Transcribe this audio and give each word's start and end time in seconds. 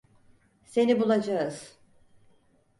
Seni 0.63 0.99
bulacağız. 0.99 1.77